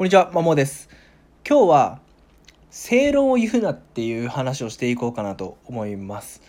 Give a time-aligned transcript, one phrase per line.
[0.00, 0.88] こんにちは、まもです。
[1.46, 2.00] 今日は
[2.70, 6.40] 正論を言うなっていう話をしていこうかなと思います。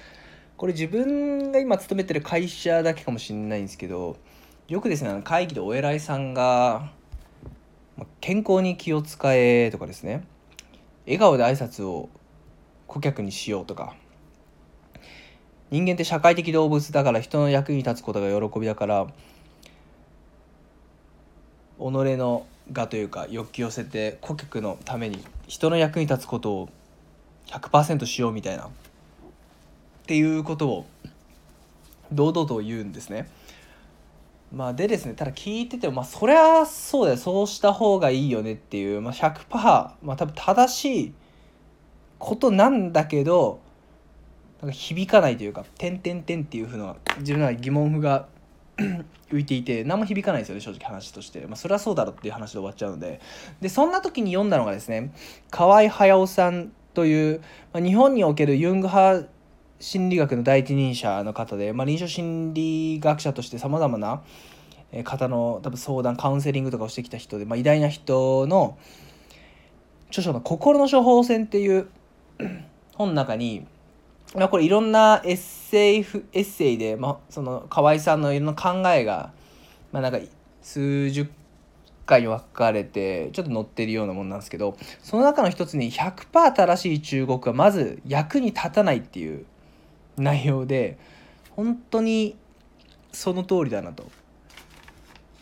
[0.55, 4.15] これ自分が今勤めてる会社だけかもしれないんですけど、
[4.69, 6.93] よくですね、会議でお偉いさんが、
[8.21, 10.23] 健康に気を使えとかですね、
[11.05, 12.07] 笑顔で挨拶を
[12.87, 13.95] 顧客にしようとか、
[15.71, 19.07] 人間って社会的動物だから人の役に立つことが喜びだから、
[21.77, 26.69] 己のがというか欲求を捨てて顧客のために人の役に立つことを
[27.47, 28.69] 100%しようみたいなっ
[30.05, 30.85] ていうことを
[32.11, 33.29] 堂々と言うんですね。
[34.53, 39.49] まあでですねただ聞いててもまあそりゃそうだよそうした方がいいよねっていう、まあ、100%
[40.03, 41.13] まあ多分正しい
[42.19, 43.61] ことなんだけど
[44.61, 48.27] なんか響かないというか「てんてんてん」っていうふうな自分の疑問符が
[49.31, 53.19] 浮いていて何も響かないですよね正直話として、まあ、それはそうだろうっていう話で終わっちゃうので。
[53.61, 55.13] でそんな時に読んだのがですね
[55.49, 57.41] 河合隼さんという、
[57.73, 59.27] まあ、日本におけるユング派
[59.79, 64.21] 心理学の第一人者の方で、まあ、臨床心理学者としてさまざまな
[65.03, 68.77] 方の多分相談カウンセリングとかをしてきた人で、まあ、偉大な人の
[70.09, 71.87] 著書の「心の処方箋」っていう
[72.95, 73.65] 本の中に
[74.35, 79.33] まあ、これいろんなエッセイエッセイで、まあ、その河合さんのいろんな考えが、
[79.91, 80.19] まあ、なんか
[80.61, 81.29] 数十
[82.05, 89.45] 回に分かれてちょっと載ってるようなもんなんですけどその中の一つに100%正しい中国はまず役に立たないっていう
[90.17, 90.97] 内容で
[91.51, 92.37] 本当に
[93.11, 94.09] その通りだなと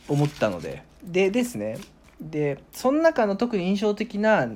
[0.07, 0.83] 思ったので。
[1.03, 1.77] でですね。
[2.19, 4.49] でその中の特に印象的な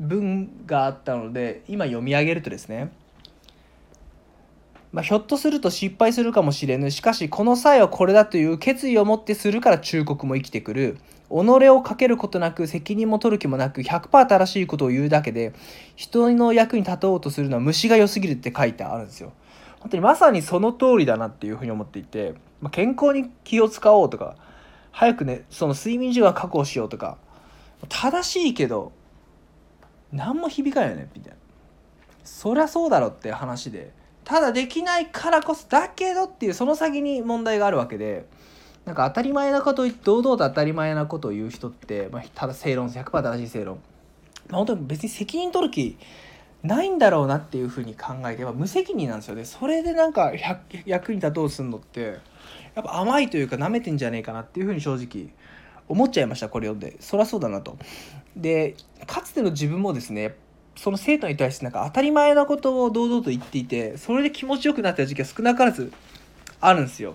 [0.00, 2.90] 文があったので今読み上げるとですね
[4.94, 6.88] まあ、ひょっとすると失敗するかもしれぬ。
[6.92, 10.98] しかしこの際はこれだという決意を持ってするから忠告も生きてくる。
[11.28, 15.52] 己をかけることなく責任も取る気もなく100%正しいことを言うだけで
[15.96, 19.32] 人の役に立とうとするのは虫が良すぎるって書いてあるんですよ。
[19.80, 24.36] 本当にまさにその通りだなっていうふうに思っていて、まあ、健康に気を使おうとか
[24.92, 27.18] 早くねその睡眠時間確保しようとか
[27.88, 28.92] 正しいけど
[30.12, 31.38] 何も響かないよねみたいな。
[32.22, 38.26] そりゃそうだろって話でただできないからこそだけどっていうその先に問題があるわけで
[38.84, 43.78] なんか当たり前なことを堂々と当たり前なことを言う人って、まあ、ただ正論100%正しい正論、
[44.48, 45.96] まあ、本当に別に責任取る気
[46.62, 49.44] ないんだろうなっていうふうに考えて無責任なんですよね。
[49.44, 50.32] それでなんか
[50.86, 52.18] 役に立とうするのって
[52.74, 55.28] やっぱ甘いというかなめてんじゃねえかなっていうふうに正直
[55.88, 56.96] 思っちゃいましたこれ読んで。
[57.00, 57.76] そりゃそうだなと。
[58.34, 60.36] でかつての自分もですね
[60.76, 65.92] その生徒に対してなんか当たり前なことを堂々と言っていてそれで気持ちよくなった時期は少なからず
[66.60, 67.14] あるんですよ。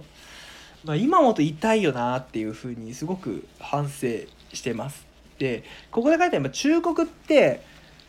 [0.86, 4.08] まあ、今もと言いたいよなっていうふうにすごく反省
[4.54, 5.06] してます。
[5.38, 7.64] でここで書いてある忠告って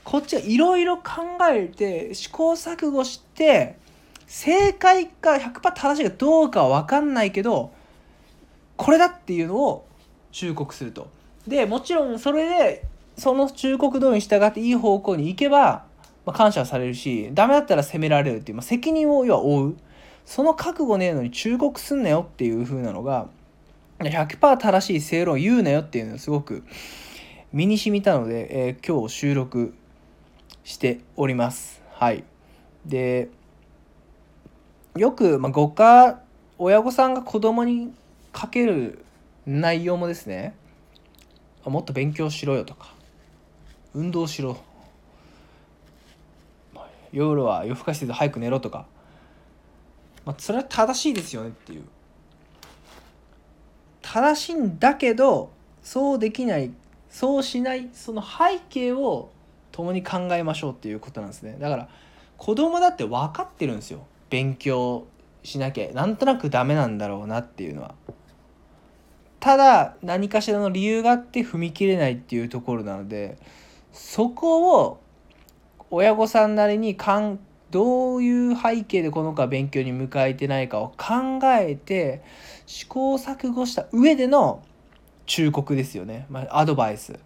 [0.05, 3.77] こっちはいろいろ考えて試行錯誤して
[4.27, 7.73] 正解か100%正しいかどうかは分かんないけど
[8.77, 9.87] これだっていうのを
[10.33, 11.09] 忠告すると。
[11.47, 12.90] でもちろんそれで
[13.21, 15.85] その忠告通りに従っていい方向に行けば、
[16.25, 19.77] まあ、感謝されるしダメだったら責められるっていう、まあ、責任を要は負う
[20.25, 23.29] その覚悟ねえのに忠告すんなよっていう風なのが
[23.99, 26.65] 100%正しい正論を言うなよっていうのがすごく
[27.53, 29.75] 身に染みたので、えー、今日収録
[30.65, 31.83] しております。
[31.93, 32.25] はい。
[32.87, 33.29] で、
[34.97, 36.21] よく、まあ、ご家、
[36.59, 37.93] 親御さんが子供に
[38.33, 39.05] かける
[39.47, 40.55] 内容もですね、
[41.65, 42.95] もっと勉強しろよとか、
[43.95, 44.57] 運動しろ。
[47.13, 48.87] 夜は夜更かしせず早く寝ろとか、
[50.25, 51.83] まあ、それは正しいですよねっていう。
[54.03, 55.51] 正しいんだけど
[55.83, 56.73] そうできない
[57.09, 59.31] そうしないその背景を
[59.73, 61.57] 共に考えましょうっていうことなんですね。
[61.61, 61.89] だから
[62.39, 64.07] 子供だって分かってるんですよ。
[64.31, 65.07] 勉強
[65.43, 65.91] しなきゃ。
[65.93, 67.95] なんとなくダメなんだろうなっていうのは。
[69.41, 73.39] ただ何かしらの理由があって踏み切れないっていうところなので
[73.93, 75.01] そこを
[75.91, 77.39] 親御さんなりにかん
[77.71, 82.23] どういう背景でこの子は勉強に向かえてないかを考えて
[82.67, 84.63] 試行錯誤した上での
[85.27, 87.19] 忠告ですよね、まあ、アドバイス。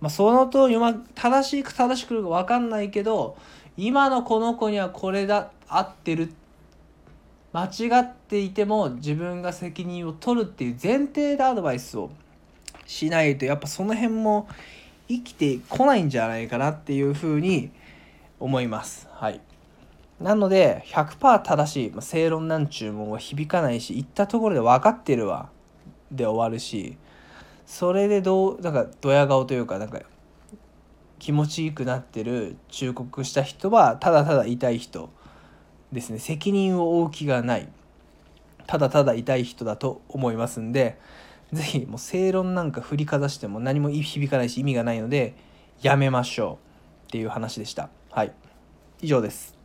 [0.00, 3.36] まあ、その通り、ま、正しいか正しくるか分かんないけど
[3.76, 6.32] 今のこの子にはこれだ合ってる
[7.52, 12.10] 間違っていても自分が責任を取るっていう前提でアドバイスを
[12.86, 14.48] しないとやっぱその辺も
[15.10, 17.72] 生きてこないんじゃないかなっていうふうに
[18.38, 19.08] 思います。
[19.10, 19.40] はい。
[20.20, 25.48] なので100%正しい、ま、正論なんちゅうもんは響かないし言ったところで分かってるわ。
[26.12, 26.96] で終わるし。
[27.66, 30.00] それでどうなんかドヤ顔というかなんか
[31.18, 35.10] 気持ちよくなってる忠告した人はただただ痛い人。
[35.92, 36.20] ですね。
[36.20, 37.68] 責任を負う気がない。
[38.68, 40.96] ただただ痛い人だと思いますんで
[41.52, 45.34] 是非もう正論なんか振りかざしても何も響かないし意味がないので
[45.82, 46.58] やめましょ
[47.04, 47.90] うっていう話でした。
[48.10, 48.32] はい。
[49.00, 49.59] 以上です。